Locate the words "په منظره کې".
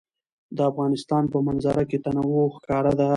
1.33-1.97